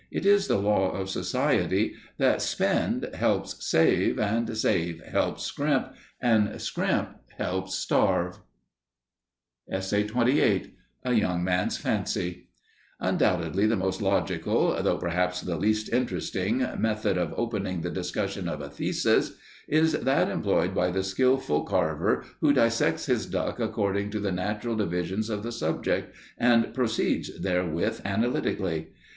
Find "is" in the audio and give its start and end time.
0.25-0.47, 19.67-19.91